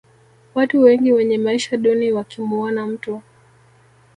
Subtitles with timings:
[0.55, 3.21] watu wengi wenye maisha duni wakimuona mtu